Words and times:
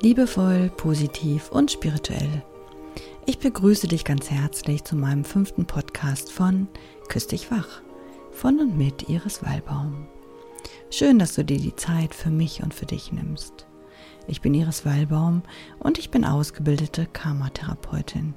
Liebevoll, 0.00 0.70
positiv 0.76 1.50
und 1.50 1.72
spirituell. 1.72 2.44
Ich 3.26 3.40
begrüße 3.40 3.88
dich 3.88 4.04
ganz 4.04 4.30
herzlich 4.30 4.84
zu 4.84 4.94
meinem 4.94 5.24
fünften 5.24 5.66
Podcast 5.66 6.30
von 6.30 6.68
Küss 7.08 7.26
dich 7.26 7.50
wach 7.50 7.82
von 8.30 8.60
und 8.60 8.78
mit 8.78 9.08
Iris 9.08 9.42
Wallbaum. 9.42 10.06
Schön, 10.90 11.18
dass 11.18 11.34
du 11.34 11.44
dir 11.44 11.58
die 11.58 11.74
Zeit 11.74 12.14
für 12.14 12.30
mich 12.30 12.62
und 12.62 12.74
für 12.74 12.86
dich 12.86 13.10
nimmst. 13.10 13.66
Ich 14.28 14.40
bin 14.40 14.54
Iris 14.54 14.86
Wallbaum 14.86 15.42
und 15.80 15.98
ich 15.98 16.12
bin 16.12 16.24
ausgebildete 16.24 17.06
Karma-Therapeutin. 17.12 18.34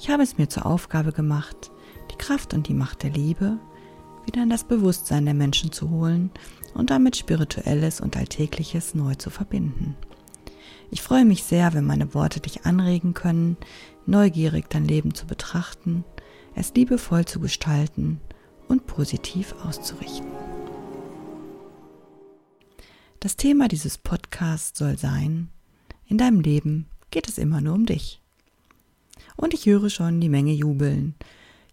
Ich 0.00 0.10
habe 0.10 0.24
es 0.24 0.36
mir 0.36 0.48
zur 0.48 0.66
Aufgabe 0.66 1.12
gemacht, 1.12 1.70
die 2.10 2.18
Kraft 2.18 2.54
und 2.54 2.66
die 2.66 2.74
Macht 2.74 3.04
der 3.04 3.10
Liebe 3.10 3.56
wieder 4.26 4.42
in 4.42 4.50
das 4.50 4.64
Bewusstsein 4.64 5.26
der 5.26 5.34
Menschen 5.34 5.70
zu 5.70 5.90
holen 5.90 6.32
und 6.74 6.90
damit 6.90 7.16
Spirituelles 7.16 8.00
und 8.00 8.16
Alltägliches 8.16 8.96
neu 8.96 9.14
zu 9.14 9.30
verbinden. 9.30 9.96
Ich 10.92 11.00
freue 11.00 11.24
mich 11.24 11.44
sehr, 11.44 11.72
wenn 11.72 11.86
meine 11.86 12.12
Worte 12.12 12.38
dich 12.38 12.66
anregen 12.66 13.14
können, 13.14 13.56
neugierig 14.04 14.68
dein 14.68 14.84
Leben 14.84 15.14
zu 15.14 15.26
betrachten, 15.26 16.04
es 16.54 16.74
liebevoll 16.74 17.24
zu 17.24 17.40
gestalten 17.40 18.20
und 18.68 18.86
positiv 18.86 19.54
auszurichten. 19.64 20.30
Das 23.20 23.36
Thema 23.36 23.68
dieses 23.68 23.96
Podcasts 23.96 24.78
soll 24.78 24.98
sein, 24.98 25.48
in 26.08 26.18
deinem 26.18 26.40
Leben 26.40 26.88
geht 27.10 27.26
es 27.26 27.38
immer 27.38 27.62
nur 27.62 27.72
um 27.72 27.86
dich. 27.86 28.20
Und 29.36 29.54
ich 29.54 29.64
höre 29.64 29.88
schon 29.88 30.20
die 30.20 30.28
Menge 30.28 30.52
jubeln. 30.52 31.14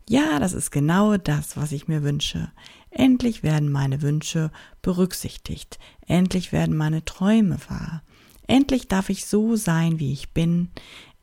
Ja, 0.08 0.40
das 0.40 0.54
ist 0.54 0.72
genau 0.72 1.18
das, 1.18 1.58
was 1.58 1.74
ich 1.74 1.90
mir 1.90 2.04
wünsche. 2.04 2.54
Endlich 2.90 3.44
werden 3.44 3.70
meine 3.70 4.02
Wünsche 4.02 4.50
berücksichtigt. 4.82 5.78
Endlich 6.08 6.54
werden 6.54 6.78
meine 6.78 7.04
Träume 7.04 7.58
wahr. 7.68 8.02
Endlich 8.50 8.88
darf 8.88 9.12
ich 9.12 9.28
so 9.28 9.56
sein, 9.56 10.00
wie 10.00 10.12
ich 10.12 10.32
bin. 10.32 10.70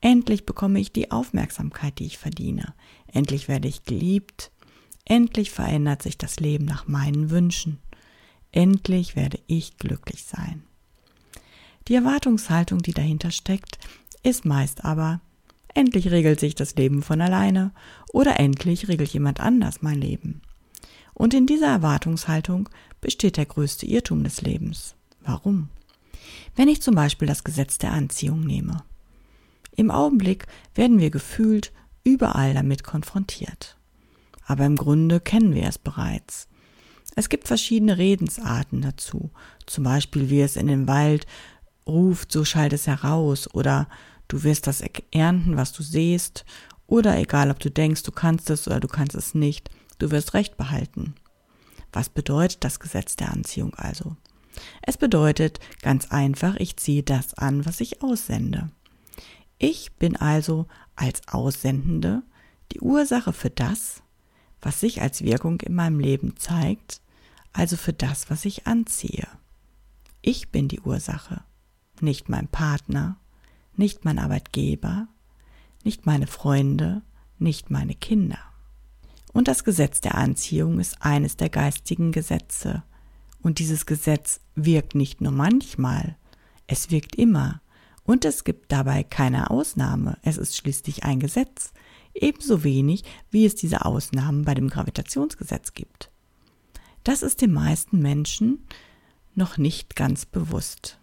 Endlich 0.01 0.47
bekomme 0.47 0.79
ich 0.79 0.93
die 0.93 1.11
Aufmerksamkeit, 1.11 1.99
die 1.99 2.07
ich 2.07 2.19
verdiene. 2.19 2.73
Endlich 3.09 3.49
werde 3.49 3.67
ich 3.67 3.83
geliebt. 3.83 4.53
Endlich 5.05 5.51
verändert 5.51 6.05
sich 6.05 6.17
das 6.17 6.39
Leben 6.39 6.67
nach 6.67 6.87
meinen 6.87 7.31
Wünschen. 7.31 7.79
Endlich 8.53 9.17
werde 9.17 9.41
ich 9.49 9.77
glücklich 9.77 10.23
sein. 10.23 10.63
Die 11.89 11.97
Erwartungshaltung, 11.97 12.79
die 12.79 12.95
dahinter 12.95 13.33
steckt, 13.33 13.81
ist 14.23 14.45
meist 14.45 14.85
aber, 14.85 15.21
endlich 15.75 16.13
regelt 16.13 16.39
sich 16.39 16.55
das 16.55 16.77
Leben 16.77 17.03
von 17.03 17.21
alleine 17.21 17.73
oder 18.13 18.39
endlich 18.39 18.87
regelt 18.87 19.13
jemand 19.13 19.41
anders 19.41 19.83
mein 19.83 20.01
Leben. 20.01 20.43
Und 21.13 21.35
in 21.35 21.49
dieser 21.49 21.71
Erwartungshaltung 21.73 22.69
besteht 23.01 23.37
der 23.37 23.47
größte 23.47 23.85
Irrtum 23.85 24.23
des 24.23 24.43
Lebens. 24.43 24.95
Warum? 25.23 25.71
Wenn 26.55 26.69
ich 26.69 26.83
zum 26.83 26.95
Beispiel 26.95 27.29
das 27.29 27.45
Gesetz 27.45 27.79
der 27.79 27.93
Anziehung 27.93 28.41
nehme. 28.41 28.83
Im 29.77 29.91
Augenblick 29.91 30.47
werden 30.75 30.99
wir 30.99 31.11
gefühlt 31.11 31.73
überall 32.05 32.55
damit 32.55 32.83
konfrontiert. 32.83 33.77
Aber 34.47 34.65
im 34.65 34.77
Grunde 34.77 35.21
kennen 35.21 35.55
wir 35.55 35.65
es 35.65 35.79
bereits. 35.79 36.49
Es 37.15 37.29
gibt 37.29 37.49
verschiedene 37.49 37.99
Redensarten 37.99 38.83
dazu. 38.83 39.31
Zum 39.67 39.85
Beispiel, 39.85 40.31
wie 40.31 40.41
es 40.41 40.57
in 40.57 40.67
den 40.67 40.87
Wald 40.87 41.27
ruft, 41.87 42.31
so 42.31 42.45
schallt 42.45 42.73
es 42.73 42.87
heraus. 42.87 43.53
Oder 43.55 43.89
du 44.29 44.43
wirst 44.45 44.67
das 44.67 44.83
ernten, 45.11 45.57
was 45.57 45.73
du 45.73 45.83
siehst. 45.83 46.45
Oder 46.87 47.19
egal, 47.19 47.51
ob 47.51 47.59
du 47.59 47.71
denkst, 47.71 48.03
du 48.05 48.13
kannst 48.13 48.51
es 48.51 48.67
oder 48.67 48.81
du 48.81 48.89
kannst 48.89 49.15
es 49.15 49.35
nicht, 49.35 49.71
du 49.99 50.11
wirst 50.11 50.35
Recht 50.35 50.57
behalten. 50.57 51.15
Was 51.93 52.09
bedeutet 52.09 52.63
das 52.63 52.79
Gesetz 52.79 53.17
der 53.17 53.33
Anziehung 53.33 53.75
also? 53.75 54.17
Es 54.83 54.97
bedeutet 54.97 55.61
ganz 55.83 56.11
einfach, 56.11 56.57
ich 56.57 56.77
ziehe 56.77 57.03
das 57.03 57.35
an, 57.35 57.67
was 57.67 57.81
ich 57.81 58.03
aussende. 58.03 58.71
Ich 59.59 59.93
bin 59.95 60.17
also 60.17 60.67
als 60.95 61.29
Aussendende 61.29 62.23
die 62.73 62.81
Ursache 62.81 63.33
für 63.33 63.51
das, 63.51 64.03
was 64.61 64.81
sich 64.81 65.01
als 65.01 65.23
Wirkung 65.23 65.61
in 65.61 65.75
meinem 65.75 66.01
Leben 66.01 66.37
zeigt, 66.37 67.01
also 67.53 67.77
für 67.77 67.93
das, 67.93 68.31
was 68.31 68.45
ich 68.45 68.67
anziehe. 68.67 69.27
Ich 70.21 70.51
bin 70.51 70.69
die 70.69 70.81
Ursache, 70.81 71.43
nicht 72.01 72.29
mein 72.29 72.49
Partner, 72.49 73.17
nicht 73.77 74.05
mein 74.05 74.19
Arbeitgeber, 74.19 75.09
nicht 75.85 76.05
meine 76.05 76.27
Freunde, 76.27 77.03
nicht 77.39 77.71
meine 77.71 77.95
Kinder. 77.95 78.39
Und 79.33 79.49
das 79.49 79.65
Gesetz 79.65 80.01
der 80.01 80.17
Anziehung 80.17 80.81
ist 80.81 81.03
eines 81.03 81.37
der 81.37 81.51
geistigen 81.51 82.11
Gesetze, 82.11 82.83
und 83.47 83.61
dieses 83.61 83.87
Gesetz 83.87 84.41
wirkt 84.57 84.97
nicht 84.97 85.21
nur 85.21 85.31
manchmal, 85.31 86.17
es 86.67 86.91
wirkt 86.91 87.15
immer. 87.15 87.63
Und 88.03 88.25
es 88.25 88.43
gibt 88.43 88.73
dabei 88.73 89.05
keine 89.05 89.51
Ausnahme. 89.51 90.19
Es 90.23 90.37
ist 90.37 90.57
schließlich 90.57 91.05
ein 91.05 91.21
Gesetz. 91.21 91.73
Ebenso 92.13 92.65
wenig, 92.65 93.05
wie 93.31 93.47
es 93.47 93.55
diese 93.55 93.85
Ausnahmen 93.85 94.45
bei 94.45 94.55
dem 94.55 94.69
Gravitationsgesetz 94.69 95.75
gibt. 95.75 96.11
Das 97.05 97.23
ist 97.23 97.41
den 97.41 97.53
meisten 97.53 98.01
Menschen 98.01 98.67
noch 99.37 99.59
nicht 99.59 99.95
ganz 99.95 100.27
bewusst. 100.27 100.99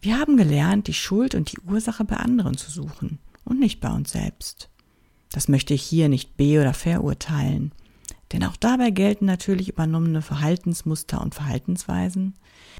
Wir 0.00 0.18
haben 0.18 0.38
gelernt, 0.38 0.86
die 0.86 0.94
Schuld 0.94 1.34
und 1.34 1.52
die 1.52 1.60
Ursache 1.60 2.04
bei 2.04 2.16
anderen 2.16 2.56
zu 2.56 2.70
suchen 2.70 3.18
und 3.44 3.60
nicht 3.60 3.80
bei 3.80 3.92
uns 3.92 4.12
selbst. 4.12 4.70
Das 5.30 5.48
möchte 5.48 5.74
ich 5.74 5.82
hier 5.82 6.08
nicht 6.08 6.38
be- 6.38 6.58
oder 6.58 6.72
verurteilen. 6.72 7.72
Denn 8.32 8.44
auch 8.44 8.56
dabei 8.56 8.90
gelten 8.90 9.24
natürlich 9.24 9.68
übernommene 9.68 10.22
Verhaltensmuster 10.22 11.20
und 11.20 11.34
Verhaltensweisen 11.34 12.34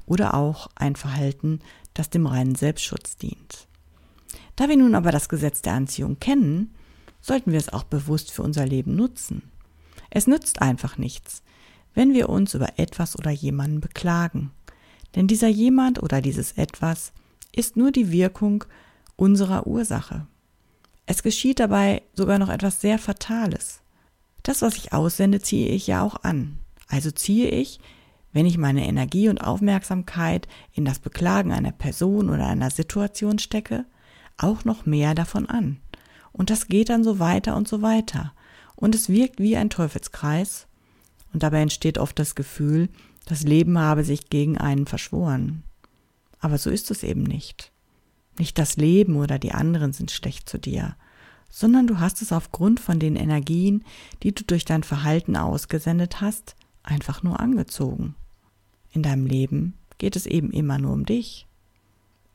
oder 0.05 0.33
auch 0.33 0.67
ein 0.75 0.95
Verhalten, 0.95 1.59
das 1.93 2.09
dem 2.09 2.27
reinen 2.27 2.55
Selbstschutz 2.55 3.17
dient. 3.17 3.67
Da 4.55 4.67
wir 4.67 4.77
nun 4.77 4.95
aber 4.95 5.11
das 5.11 5.29
Gesetz 5.29 5.61
der 5.61 5.73
Anziehung 5.73 6.19
kennen, 6.19 6.73
sollten 7.21 7.51
wir 7.51 7.59
es 7.59 7.71
auch 7.71 7.83
bewusst 7.83 8.31
für 8.31 8.43
unser 8.43 8.65
Leben 8.65 8.95
nutzen. 8.95 9.43
Es 10.09 10.27
nützt 10.27 10.61
einfach 10.61 10.97
nichts, 10.97 11.43
wenn 11.93 12.13
wir 12.13 12.29
uns 12.29 12.53
über 12.53 12.77
etwas 12.77 13.17
oder 13.17 13.31
jemanden 13.31 13.81
beklagen. 13.81 14.51
Denn 15.15 15.27
dieser 15.27 15.47
jemand 15.47 16.01
oder 16.01 16.21
dieses 16.21 16.53
etwas 16.53 17.13
ist 17.55 17.75
nur 17.77 17.91
die 17.91 18.11
Wirkung 18.11 18.63
unserer 19.15 19.65
Ursache. 19.65 20.27
Es 21.05 21.23
geschieht 21.23 21.59
dabei 21.59 22.03
sogar 22.13 22.37
noch 22.37 22.49
etwas 22.49 22.81
sehr 22.81 22.99
Fatales. 22.99 23.81
Das, 24.47 24.61
was 24.61 24.77
ich 24.77 24.93
aussende, 24.93 25.41
ziehe 25.41 25.67
ich 25.67 25.87
ja 25.87 26.01
auch 26.01 26.23
an. 26.23 26.59
Also 26.87 27.11
ziehe 27.11 27.49
ich, 27.49 27.81
wenn 28.31 28.45
ich 28.45 28.57
meine 28.57 28.87
Energie 28.87 29.27
und 29.27 29.39
Aufmerksamkeit 29.39 30.47
in 30.71 30.85
das 30.85 30.99
Beklagen 30.99 31.51
einer 31.51 31.73
Person 31.73 32.29
oder 32.29 32.47
einer 32.47 32.71
Situation 32.71 33.39
stecke, 33.39 33.83
auch 34.37 34.63
noch 34.63 34.85
mehr 34.85 35.15
davon 35.15 35.47
an. 35.47 35.81
Und 36.31 36.49
das 36.49 36.69
geht 36.69 36.87
dann 36.87 37.03
so 37.03 37.19
weiter 37.19 37.57
und 37.57 37.67
so 37.67 37.81
weiter. 37.81 38.31
Und 38.77 38.95
es 38.95 39.09
wirkt 39.09 39.41
wie 39.41 39.57
ein 39.57 39.69
Teufelskreis. 39.69 40.67
Und 41.33 41.43
dabei 41.43 41.61
entsteht 41.61 41.97
oft 41.97 42.17
das 42.17 42.33
Gefühl, 42.33 42.87
das 43.25 43.43
Leben 43.43 43.77
habe 43.77 44.05
sich 44.05 44.29
gegen 44.29 44.57
einen 44.57 44.87
verschworen. 44.87 45.63
Aber 46.39 46.57
so 46.57 46.69
ist 46.69 46.89
es 46.89 47.03
eben 47.03 47.23
nicht. 47.23 47.73
Nicht 48.39 48.57
das 48.57 48.77
Leben 48.77 49.17
oder 49.17 49.39
die 49.39 49.51
anderen 49.51 49.91
sind 49.91 50.09
schlecht 50.09 50.47
zu 50.47 50.57
dir, 50.57 50.95
sondern 51.49 51.87
du 51.87 51.99
hast 51.99 52.21
es 52.21 52.31
aufgrund 52.31 52.79
von 52.79 52.99
den 52.99 53.15
Energien, 53.15 53.83
die 54.23 54.33
du 54.33 54.43
durch 54.43 54.65
dein 54.65 54.83
Verhalten 54.83 55.35
ausgesendet 55.35 56.21
hast, 56.21 56.55
einfach 56.83 57.23
nur 57.23 57.39
angezogen. 57.39 58.15
In 58.91 59.03
deinem 59.03 59.25
Leben 59.25 59.73
geht 59.97 60.15
es 60.15 60.25
eben 60.25 60.51
immer 60.51 60.77
nur 60.77 60.93
um 60.93 61.05
dich. 61.05 61.47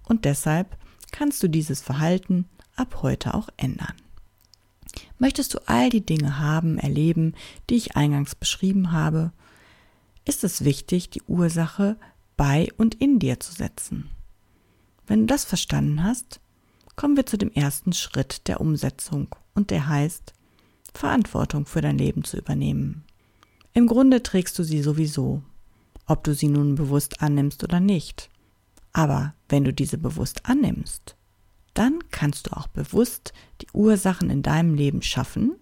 Und 0.05 0.25
deshalb 0.25 0.77
kannst 1.11 1.43
du 1.43 1.49
dieses 1.49 1.81
Verhalten 1.81 2.47
ab 2.77 3.03
heute 3.03 3.35
auch 3.35 3.49
ändern. 3.57 3.95
Möchtest 5.19 5.55
du 5.55 5.59
all 5.67 5.89
die 5.89 6.05
Dinge 6.05 6.39
haben, 6.39 6.79
erleben, 6.79 7.35
die 7.71 7.77
ich 7.77 7.97
eingangs 7.97 8.35
beschrieben 8.35 8.93
habe, 8.93 9.33
ist 10.25 10.45
es 10.45 10.65
wichtig, 10.65 11.11
die 11.11 11.23
Ursache 11.23 11.97
bei 12.37 12.69
und 12.77 12.95
in 12.97 13.19
dir 13.19 13.41
zu 13.41 13.53
setzen. 13.53 14.11
Wenn 15.07 15.21
du 15.21 15.27
das 15.27 15.45
verstanden 15.45 16.03
hast, 16.05 16.41
kommen 17.03 17.17
wir 17.17 17.27
zu 17.27 17.37
dem 17.37 17.51
ersten 17.51 17.93
Schritt 17.93 18.47
der 18.47 18.61
Umsetzung 18.61 19.27
und 19.57 19.73
der 19.73 19.89
heißt, 19.89 20.35
Verantwortung 20.95 21.67
für 21.67 21.81
dein 21.81 21.99
Leben 21.99 22.23
zu 22.23 22.37
übernehmen. 22.37 23.03
Im 23.75 23.89
Grunde 23.89 24.23
trägst 24.23 24.57
du 24.57 24.63
sie 24.63 24.81
sowieso, 24.83 25.43
ob 26.07 26.23
du 26.23 26.33
sie 26.33 26.47
nun 26.47 26.77
bewusst 26.77 27.21
annimmst 27.21 27.65
oder 27.65 27.81
nicht. 27.81 28.31
Aber 28.93 29.35
wenn 29.49 29.65
du 29.65 29.73
diese 29.73 29.99
bewusst 29.99 30.47
annimmst, 30.47 31.17
dann 31.75 31.99
kannst 32.13 32.47
du 32.47 32.57
auch 32.57 32.69
bewusst 32.69 33.33
die 33.63 33.69
Ursachen 33.73 34.31
in 34.31 34.43
deinem 34.43 34.77
Leben 34.77 35.03
schaffen, 35.03 35.57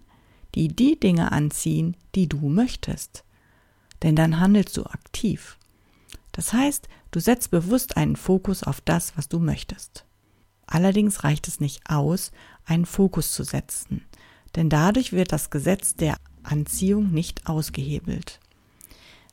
die 0.53 0.67
die 0.67 0.99
Dinge 0.99 1.31
anziehen, 1.31 1.97
die 2.13 2.29
du 2.29 2.49
möchtest. 2.49 3.23
Denn 4.03 4.15
dann 4.15 4.39
handelst 4.39 4.77
du 4.77 4.83
aktiv. 4.83 5.57
Das 6.33 6.53
heißt, 6.53 6.87
du 7.09 7.19
setzt 7.19 7.49
bewusst 7.49 7.97
einen 7.97 8.15
Fokus 8.15 8.61
auf 8.61 8.79
das, 8.79 9.17
was 9.17 9.27
du 9.27 9.39
möchtest. 9.39 10.05
Allerdings 10.71 11.25
reicht 11.25 11.49
es 11.49 11.59
nicht 11.59 11.81
aus, 11.89 12.31
einen 12.63 12.85
Fokus 12.85 13.33
zu 13.33 13.43
setzen, 13.43 14.05
denn 14.55 14.69
dadurch 14.69 15.11
wird 15.11 15.33
das 15.33 15.49
Gesetz 15.49 15.97
der 15.97 16.15
Anziehung 16.43 17.11
nicht 17.11 17.47
ausgehebelt. 17.47 18.39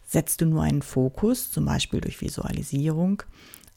Setzt 0.05 0.41
du 0.41 0.47
nur 0.47 0.65
einen 0.65 0.83
Fokus, 0.83 1.53
zum 1.53 1.65
Beispiel 1.65 2.01
durch 2.01 2.21
Visualisierung, 2.21 3.23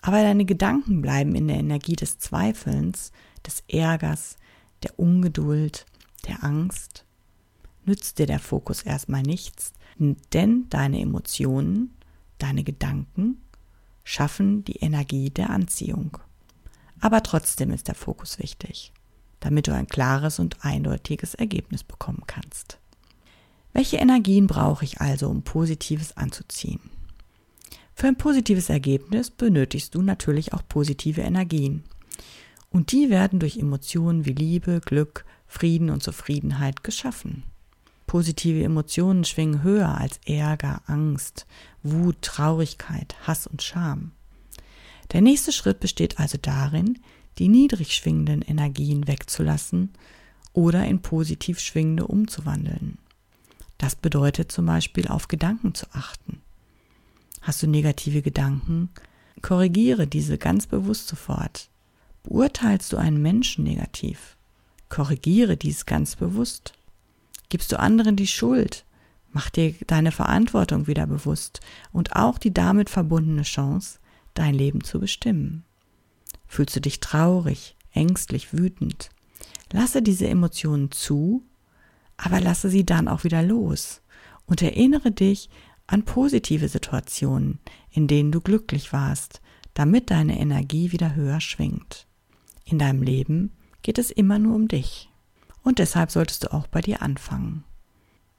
Aber 0.02 0.24
deine 0.24 0.46
Gedanken 0.46 1.04
bleiben 1.04 1.36
in 1.36 1.48
der 1.48 1.58
Energie 1.58 1.96
des 1.96 2.18
Zweifelns, 2.18 3.12
des 3.46 3.64
Ärgers, 3.68 4.38
der 4.82 4.98
Ungeduld, 4.98 5.86
der 6.28 6.44
Angst, 6.44 7.06
nützt 7.86 8.18
dir 8.18 8.26
der 8.26 8.40
Fokus 8.40 8.82
erstmal 8.82 9.22
nichts, 9.22 9.74
denn 10.00 10.66
deine 10.70 11.00
Emotionen, 11.00 11.96
deine 12.40 12.64
Gedanken 12.64 13.40
schaffen 14.04 14.64
die 14.64 14.78
Energie 14.78 15.30
der 15.30 15.52
Anziehung. 15.52 16.18
Aber 17.02 17.24
trotzdem 17.24 17.72
ist 17.72 17.88
der 17.88 17.96
Fokus 17.96 18.40
wichtig, 18.40 18.94
damit 19.40 19.68
du 19.68 19.74
ein 19.74 19.88
klares 19.88 20.40
und 20.40 20.64
eindeutiges 20.64 21.34
Ergebnis 21.34 21.84
bekommen 21.84 22.24
kannst. 22.28 22.78
Welche 23.74 23.98
Energien 23.98 24.48
brauche 24.48 24.86
ich 24.86 25.02
also, 25.02 25.28
um 25.30 25.42
Positives 25.42 26.16
anzuziehen? 26.16 26.80
Für 27.96 28.08
ein 28.08 28.18
positives 28.18 28.70
Ergebnis 28.70 29.30
benötigst 29.32 29.96
du 29.96 30.02
natürlich 30.02 30.54
auch 30.54 30.62
positive 30.68 31.22
Energien. 31.22 31.84
Und 32.70 32.92
die 32.92 33.10
werden 33.10 33.40
durch 33.40 33.58
Emotionen 33.58 34.26
wie 34.26 34.34
Liebe, 34.34 34.80
Glück, 34.80 35.26
Frieden 35.48 35.90
und 35.90 36.02
Zufriedenheit 36.02 36.84
geschaffen. 36.84 37.44
Positive 38.08 38.64
Emotionen 38.64 39.24
schwingen 39.24 39.64
höher 39.64 39.98
als 39.98 40.20
Ärger, 40.26 40.82
Angst, 40.86 41.46
Wut, 41.84 42.22
Traurigkeit, 42.22 43.16
Hass 43.26 43.48
und 43.48 43.62
Scham. 43.62 44.12
Der 45.12 45.22
nächste 45.22 45.52
Schritt 45.52 45.80
besteht 45.80 46.20
also 46.20 46.38
darin, 46.42 47.00
die 47.38 47.48
niedrig 47.48 47.94
schwingenden 47.94 48.42
Energien 48.42 49.08
wegzulassen 49.08 49.92
oder 50.54 50.86
in 50.86 51.02
positiv 51.02 51.60
schwingende 51.60 52.08
umzuwandeln. 52.08 52.98
Das 53.78 53.96
bedeutet 53.96 54.52
zum 54.52 54.66
Beispiel 54.66 55.08
auf 55.08 55.28
Gedanken 55.28 55.74
zu 55.74 55.86
achten. 55.94 56.42
Hast 57.42 57.64
du 57.64 57.68
negative 57.68 58.22
Gedanken? 58.22 58.90
Korrigiere 59.42 60.06
diese 60.06 60.38
ganz 60.38 60.68
bewusst 60.68 61.08
sofort. 61.08 61.70
Beurteilst 62.24 62.94
du 62.94 62.98
einen 62.98 63.22
Menschen 63.22 63.64
negativ? 63.64 64.38
Korrigiere 64.90 65.58
dies 65.58 65.86
ganz 65.86 66.16
bewusst. 66.16 66.74
Gibst 67.50 67.72
du 67.72 67.80
anderen 67.80 68.16
die 68.16 68.28
Schuld? 68.28 68.86
Mach 69.32 69.50
dir 69.50 69.74
deine 69.88 70.12
Verantwortung 70.12 70.88
wieder 70.88 71.08
bewusst 71.08 71.62
und 71.92 72.16
auch 72.16 72.38
die 72.38 72.54
damit 72.54 72.90
verbundene 72.90 73.44
Chance, 73.44 74.00
dein 74.34 74.54
Leben 74.54 74.84
zu 74.84 75.00
bestimmen. 75.00 75.64
Fühlst 76.48 76.76
du 76.76 76.82
dich 76.82 77.00
traurig, 77.00 77.76
ängstlich, 77.94 78.54
wütend? 78.54 79.10
Lasse 79.72 80.02
diese 80.02 80.28
Emotionen 80.28 80.92
zu, 80.92 81.44
aber 82.18 82.42
lasse 82.42 82.70
sie 82.70 82.86
dann 82.86 83.08
auch 83.08 83.24
wieder 83.24 83.42
los 83.42 84.02
und 84.46 84.62
erinnere 84.62 85.12
dich 85.12 85.50
an 85.88 86.04
positive 86.04 86.68
Situationen, 86.68 87.60
in 87.90 88.08
denen 88.08 88.32
du 88.32 88.42
glücklich 88.42 88.94
warst, 88.94 89.42
damit 89.74 90.12
deine 90.12 90.40
Energie 90.40 90.92
wieder 90.92 91.16
höher 91.16 91.42
schwingt. 91.42 92.08
In 92.66 92.80
deinem 92.80 93.02
Leben 93.02 93.52
geht 93.82 93.98
es 93.98 94.12
immer 94.12 94.40
nur 94.40 94.56
um 94.56 94.68
dich. 94.68 95.10
Und 95.64 95.80
deshalb 95.80 96.12
solltest 96.12 96.44
du 96.44 96.54
auch 96.54 96.68
bei 96.68 96.82
dir 96.82 97.02
anfangen. 97.02 97.64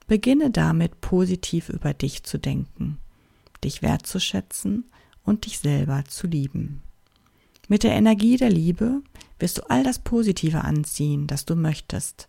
Beginne 0.06 0.50
damit 0.50 1.00
positiv 1.00 1.68
über 1.68 1.94
dich 1.94 2.24
zu 2.24 2.38
denken, 2.38 2.98
dich 3.62 3.82
wertzuschätzen 3.82 4.90
und 5.24 5.46
dich 5.46 5.58
selber 5.58 6.04
zu 6.06 6.26
lieben. 6.26 6.82
Mit 7.68 7.82
der 7.82 7.92
Energie 7.92 8.36
der 8.36 8.50
Liebe 8.50 9.02
wirst 9.38 9.58
du 9.58 9.70
all 9.70 9.82
das 9.84 9.98
Positive 9.98 10.62
anziehen, 10.62 11.26
das 11.26 11.44
du 11.44 11.56
möchtest, 11.56 12.28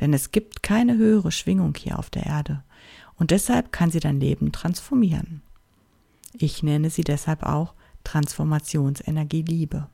denn 0.00 0.12
es 0.12 0.32
gibt 0.32 0.62
keine 0.62 0.96
höhere 0.96 1.32
Schwingung 1.32 1.74
hier 1.76 1.98
auf 1.98 2.10
der 2.10 2.26
Erde 2.26 2.64
und 3.16 3.30
deshalb 3.30 3.72
kann 3.72 3.90
sie 3.90 4.00
dein 4.00 4.20
Leben 4.20 4.52
transformieren. 4.52 5.42
Ich 6.32 6.62
nenne 6.62 6.90
sie 6.90 7.04
deshalb 7.04 7.42
auch 7.42 7.74
Transformationsenergie 8.04 9.42
Liebe. 9.42 9.88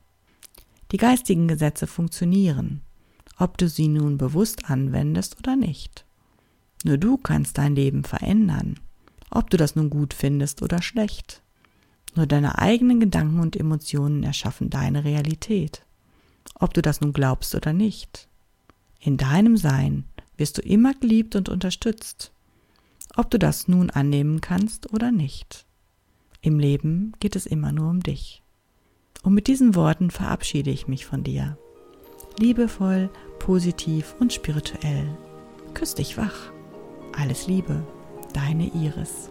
Die 0.91 0.97
geistigen 0.97 1.47
Gesetze 1.47 1.87
funktionieren 1.87 2.81
ob 3.37 3.57
du 3.57 3.69
sie 3.69 3.87
nun 3.87 4.17
bewusst 4.17 4.69
anwendest 4.69 5.37
oder 5.39 5.55
nicht. 5.55 6.05
Nur 6.83 6.97
du 6.97 7.17
kannst 7.17 7.57
dein 7.57 7.75
Leben 7.75 8.03
verändern, 8.03 8.79
ob 9.29 9.49
du 9.49 9.57
das 9.57 9.75
nun 9.75 9.89
gut 9.89 10.13
findest 10.13 10.61
oder 10.61 10.81
schlecht. 10.81 11.41
Nur 12.17 12.25
deine 12.25 12.57
eigenen 12.57 12.99
Gedanken 12.99 13.39
und 13.39 13.55
Emotionen 13.55 14.23
erschaffen 14.23 14.71
deine 14.71 15.05
Realität, 15.05 15.85
ob 16.55 16.73
du 16.73 16.81
das 16.81 16.99
nun 16.99 17.13
glaubst 17.13 17.53
oder 17.53 17.73
nicht. 17.73 18.27
In 18.99 19.17
deinem 19.17 19.55
Sein 19.55 20.05
wirst 20.35 20.57
du 20.57 20.63
immer 20.63 20.95
geliebt 20.95 21.35
und 21.35 21.47
unterstützt, 21.47 22.31
ob 23.15 23.29
du 23.29 23.37
das 23.37 23.67
nun 23.67 23.91
annehmen 23.91 24.41
kannst 24.41 24.91
oder 24.91 25.11
nicht. 25.11 25.67
Im 26.41 26.57
Leben 26.57 27.11
geht 27.19 27.35
es 27.35 27.45
immer 27.45 27.71
nur 27.71 27.91
um 27.91 28.01
dich. 28.01 28.41
Und 29.21 29.35
mit 29.35 29.45
diesen 29.45 29.75
Worten 29.75 30.09
verabschiede 30.09 30.71
ich 30.71 30.87
mich 30.87 31.05
von 31.05 31.23
dir. 31.23 31.55
Liebevoll 32.39 33.11
positiv 33.37 34.15
und 34.19 34.33
spirituell. 34.33 35.15
Küss 35.75 35.93
dich 35.93 36.17
wach. 36.17 36.51
Alles 37.15 37.45
Liebe, 37.45 37.85
deine 38.33 38.73
Iris. 38.73 39.29